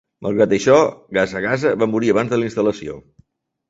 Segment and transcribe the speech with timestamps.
[0.27, 0.77] Malgrat això,
[1.19, 3.03] Gasagasa va morir abans de la instal·lació.